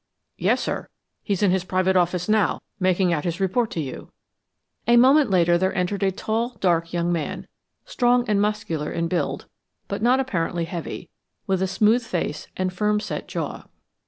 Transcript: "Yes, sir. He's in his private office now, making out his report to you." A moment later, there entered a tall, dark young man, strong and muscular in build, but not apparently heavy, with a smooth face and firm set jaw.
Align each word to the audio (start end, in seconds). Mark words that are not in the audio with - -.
"Yes, 0.39 0.61
sir. 0.61 0.89
He's 1.21 1.43
in 1.43 1.51
his 1.51 1.63
private 1.63 1.95
office 1.95 2.27
now, 2.27 2.63
making 2.79 3.13
out 3.13 3.23
his 3.23 3.39
report 3.39 3.69
to 3.69 3.79
you." 3.79 4.11
A 4.87 4.97
moment 4.97 5.29
later, 5.29 5.59
there 5.59 5.75
entered 5.75 6.01
a 6.01 6.11
tall, 6.11 6.57
dark 6.59 6.91
young 6.91 7.11
man, 7.13 7.45
strong 7.85 8.27
and 8.27 8.41
muscular 8.41 8.91
in 8.91 9.07
build, 9.07 9.45
but 9.87 10.01
not 10.01 10.19
apparently 10.19 10.65
heavy, 10.65 11.11
with 11.45 11.61
a 11.61 11.67
smooth 11.67 12.03
face 12.03 12.47
and 12.57 12.73
firm 12.73 12.99
set 12.99 13.27
jaw. 13.27 13.65